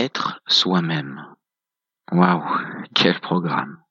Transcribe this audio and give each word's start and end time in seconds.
Être 0.00 0.40
soi-même. 0.48 1.26
Waouh, 2.10 2.42
quel 2.94 3.20
programme. 3.20 3.82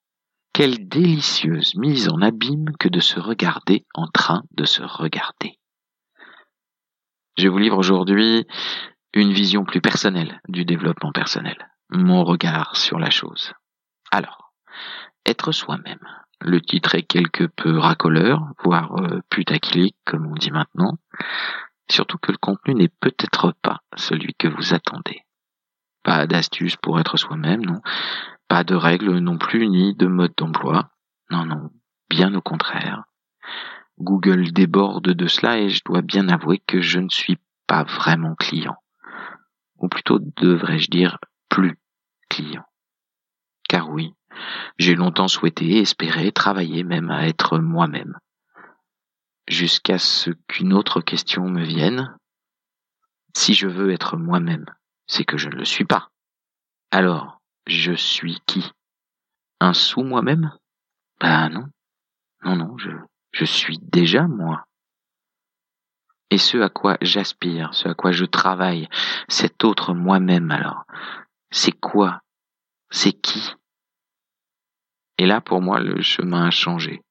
Quelle 0.54 0.90
délicieuse 0.90 1.76
mise 1.76 2.10
en 2.10 2.24
abîme 2.24 2.76
que 2.80 2.90
de 2.90 3.00
se 3.00 3.20
regarder 3.20 3.86
en 3.94 4.08
train 4.08 4.42
de 4.50 4.66
se 4.66 4.82
regarder. 4.82 5.60
Je 7.38 7.48
vous 7.48 7.60
livre 7.60 7.78
aujourd'hui 7.78 8.48
une 9.14 9.32
vision 9.32 9.66
plus 9.66 9.82
personnelle 9.82 10.42
du 10.48 10.66
développement 10.66 11.12
personnel, 11.12 11.70
mon 11.92 12.24
regard 12.24 12.76
sur 12.76 12.98
la 12.98 13.12
chose. 13.12 13.54
Alors, 14.10 14.56
être 15.28 15.52
soi-même. 15.52 16.08
Le 16.42 16.60
titre 16.60 16.96
est 16.96 17.04
quelque 17.04 17.44
peu 17.44 17.78
racoleur, 17.78 18.42
voire 18.64 18.96
euh, 18.96 19.22
putaclic, 19.30 19.96
comme 20.06 20.26
on 20.26 20.34
dit 20.34 20.50
maintenant. 20.50 20.98
Surtout 21.88 22.18
que 22.18 22.32
le 22.32 22.40
contenu 22.40 22.74
n'est 22.74 22.94
peut-être 23.00 23.54
pas 23.62 23.82
celui 23.96 24.34
que 24.34 24.48
vous 24.48 24.74
attendez. 24.74 25.22
Pas 26.10 26.26
d'astuce 26.26 26.76
pour 26.76 27.00
être 27.00 27.18
soi-même, 27.18 27.64
non. 27.64 27.84
Pas 28.48 28.64
de 28.64 28.74
règles 28.74 29.20
non 29.20 29.38
plus, 29.38 29.68
ni 29.68 29.94
de 29.94 30.08
mode 30.08 30.34
d'emploi. 30.36 30.90
Non, 31.30 31.46
non, 31.46 31.70
bien 32.10 32.34
au 32.34 32.42
contraire. 32.42 33.04
Google 34.00 34.52
déborde 34.52 35.12
de 35.12 35.28
cela 35.28 35.60
et 35.60 35.70
je 35.70 35.84
dois 35.86 36.02
bien 36.02 36.28
avouer 36.28 36.64
que 36.66 36.82
je 36.82 36.98
ne 36.98 37.10
suis 37.10 37.38
pas 37.68 37.84
vraiment 37.84 38.34
client. 38.34 38.76
Ou 39.78 39.88
plutôt 39.88 40.18
devrais-je 40.18 40.90
dire 40.90 41.20
plus 41.48 41.78
client. 42.28 42.66
Car 43.68 43.92
oui, 43.92 44.16
j'ai 44.80 44.96
longtemps 44.96 45.28
souhaité, 45.28 45.78
espéré, 45.78 46.32
travaillé 46.32 46.84
même 46.84 47.12
à 47.12 47.28
être 47.28 47.60
moi-même. 47.60 48.18
Jusqu'à 49.48 50.00
ce 50.00 50.32
qu'une 50.48 50.74
autre 50.74 51.02
question 51.02 51.48
me 51.48 51.64
vienne. 51.64 52.18
Si 53.36 53.54
je 53.54 53.68
veux 53.68 53.92
être 53.92 54.18
moi-même, 54.18 54.66
c'est 55.10 55.26
que 55.26 55.38
je 55.38 55.50
ne 55.50 55.56
le 55.56 55.66
suis 55.66 55.84
pas. 55.84 56.10
Alors, 56.92 57.42
je 57.68 57.92
suis 57.94 58.40
qui? 58.48 58.72
Un 59.60 59.74
sous 59.74 60.04
moi-même? 60.04 60.52
Ben 61.20 61.50
non. 61.50 61.66
Non, 62.46 62.56
non, 62.56 62.78
je, 62.78 62.92
je 63.34 63.44
suis 63.44 63.80
déjà 63.80 64.28
moi. 64.28 64.66
Et 66.30 66.38
ce 66.38 66.58
à 66.60 66.70
quoi 66.70 66.98
j'aspire, 67.02 67.74
ce 67.74 67.90
à 67.90 67.94
quoi 67.96 68.12
je 68.12 68.24
travaille, 68.24 68.88
cet 69.28 69.64
autre 69.64 69.94
moi-même 69.94 70.52
alors, 70.52 70.86
c'est 71.52 71.78
quoi? 71.78 72.22
C'est 72.92 73.14
qui? 73.14 73.56
Et 75.18 75.26
là, 75.26 75.42
pour 75.42 75.62
moi, 75.62 75.80
le 75.80 76.02
chemin 76.02 76.48
a 76.48 76.52
changé. 76.52 77.02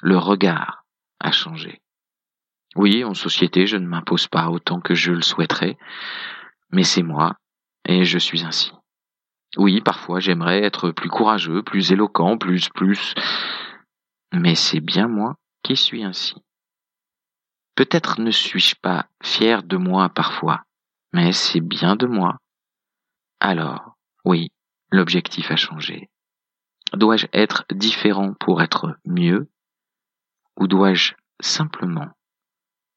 Le 0.00 0.16
regard 0.16 0.84
a 1.20 1.30
changé. 1.30 1.80
Oui, 2.74 3.04
en 3.04 3.14
société, 3.14 3.66
je 3.66 3.76
ne 3.76 3.86
m'impose 3.86 4.26
pas 4.26 4.48
autant 4.48 4.80
que 4.80 4.94
je 4.94 5.12
le 5.12 5.22
souhaiterais, 5.22 5.76
mais 6.70 6.82
c'est 6.82 7.02
moi, 7.02 7.36
et 7.84 8.04
je 8.04 8.18
suis 8.18 8.44
ainsi. 8.44 8.72
Oui, 9.56 9.80
parfois 9.80 10.20
j'aimerais 10.20 10.62
être 10.62 10.90
plus 10.90 11.10
courageux, 11.10 11.62
plus 11.62 11.92
éloquent, 11.92 12.38
plus, 12.38 12.68
plus, 12.70 13.14
mais 14.32 14.54
c'est 14.54 14.80
bien 14.80 15.08
moi 15.08 15.36
qui 15.62 15.76
suis 15.76 16.04
ainsi. 16.04 16.34
Peut-être 17.74 18.20
ne 18.20 18.30
suis-je 18.30 18.76
pas 18.76 19.06
fier 19.22 19.62
de 19.62 19.76
moi 19.76 20.08
parfois, 20.08 20.64
mais 21.12 21.32
c'est 21.32 21.60
bien 21.60 21.96
de 21.96 22.06
moi. 22.06 22.38
Alors, 23.40 23.96
oui, 24.24 24.50
l'objectif 24.90 25.50
a 25.50 25.56
changé. 25.56 26.08
Dois-je 26.92 27.26
être 27.32 27.64
différent 27.70 28.34
pour 28.34 28.62
être 28.62 28.96
mieux? 29.04 29.48
Ou 30.58 30.66
dois-je 30.66 31.14
simplement 31.40 32.08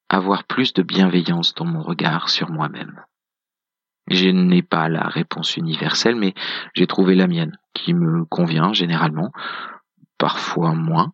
avoir 0.09 0.43
plus 0.43 0.73
de 0.73 0.83
bienveillance 0.83 1.53
dans 1.55 1.65
mon 1.65 1.81
regard 1.81 2.29
sur 2.29 2.49
moi-même? 2.49 3.03
Je 4.07 4.29
n'ai 4.29 4.61
pas 4.61 4.87
la 4.87 5.07
réponse 5.07 5.57
universelle, 5.57 6.15
mais 6.15 6.33
j'ai 6.73 6.87
trouvé 6.87 7.15
la 7.15 7.27
mienne, 7.27 7.57
qui 7.73 7.93
me 7.93 8.23
convient 8.25 8.73
généralement, 8.73 9.31
parfois 10.17 10.73
moins. 10.73 11.13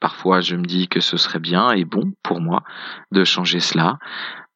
Parfois 0.00 0.40
je 0.40 0.56
me 0.56 0.64
dis 0.64 0.88
que 0.88 1.00
ce 1.00 1.16
serait 1.16 1.38
bien 1.38 1.70
et 1.72 1.84
bon 1.84 2.12
pour 2.22 2.40
moi 2.40 2.62
de 3.12 3.24
changer 3.24 3.60
cela. 3.60 3.98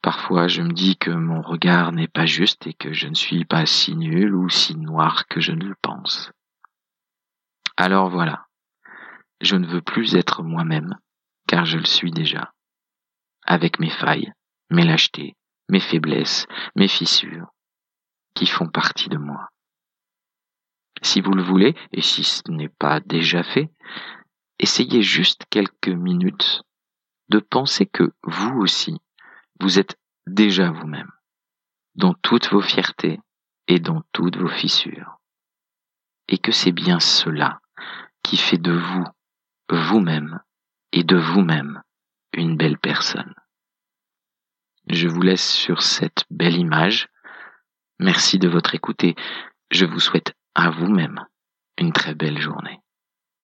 Parfois 0.03 0.49
je 0.49 0.63
me 0.63 0.73
dis 0.73 0.97
que 0.97 1.11
mon 1.11 1.41
regard 1.41 1.93
n'est 1.93 2.09
pas 2.09 2.27
juste 2.27 2.67
et 2.67 2.75
que 2.75 2.93
je 2.93 3.07
ne 3.07 3.15
suis 3.15 3.45
pas 3.45 3.67
si 3.67 3.97
nul 3.97 4.35
ou 4.35 4.49
si 4.49 4.77
noir 4.77 5.27
que 5.29 5.41
je 5.41 5.53
ne 5.53 5.65
le 5.65 5.77
pense. 5.81 6.33
Alors 7.77 8.11
voilà, 8.11 8.47
je 9.41 9.57
ne 9.57 9.67
veux 9.67 9.83
plus 9.83 10.17
être 10.17 10.43
moi-même, 10.43 10.99
car 11.47 11.65
je 11.65 11.79
le 11.79 11.87
suis 11.87 12.11
déjà 12.11 12.53
avec 13.47 13.81
mes 13.81 13.89
failles, 13.89 14.33
mes 14.71 14.85
lâchetés, 14.85 15.35
mes 15.69 15.81
faiblesses, 15.81 16.47
mes 16.77 16.89
fissures, 16.89 17.53
qui 18.35 18.47
font 18.47 18.69
partie 18.69 19.09
de 19.09 19.19
moi. 19.19 19.49
Si 21.03 21.21
vous 21.21 21.33
le 21.33 21.43
voulez, 21.43 21.75
et 21.93 22.03
si 22.03 22.25
ce 22.25 22.43
n'est 22.49 22.69
pas 22.69 23.01
déjà 23.01 23.43
fait, 23.43 23.71
essayez 24.59 25.03
juste 25.03 25.45
quelques 25.51 25.89
minutes 25.89 26.63
de 27.29 27.39
penser 27.39 27.87
que 27.87 28.13
vous 28.23 28.57
aussi, 28.59 28.99
vous 29.61 29.79
êtes 29.79 29.99
déjà 30.27 30.71
vous-même, 30.71 31.11
dans 31.95 32.15
toutes 32.15 32.51
vos 32.51 32.63
fiertés 32.63 33.21
et 33.67 33.81
dans 33.81 34.03
toutes 34.13 34.37
vos 34.37 34.49
fissures. 34.49 35.21
Et 36.29 36.39
que 36.39 36.53
c'est 36.53 36.73
bien 36.73 37.01
cela 37.01 37.61
qui 38.23 38.37
fait 38.37 38.59
de 38.59 38.73
vous, 38.73 39.05
vous-même, 39.71 40.41
et 40.93 41.05
de 41.05 41.17
vous-même, 41.17 41.83
une 42.33 42.57
belle 42.57 42.79
personne. 42.79 43.35
Je 44.91 45.07
vous 45.07 45.21
laisse 45.21 45.53
sur 45.53 45.83
cette 45.83 46.25
belle 46.31 46.57
image. 46.57 47.09
Merci 47.99 48.39
de 48.39 48.49
votre 48.49 48.75
écoute 48.75 49.05
je 49.71 49.85
vous 49.85 50.01
souhaite 50.01 50.35
à 50.55 50.71
vous-même 50.71 51.25
une 51.79 51.93
très 51.93 52.15
belle 52.15 52.41
journée. 52.41 52.81